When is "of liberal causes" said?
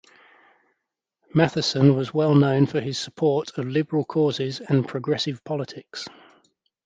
3.59-4.59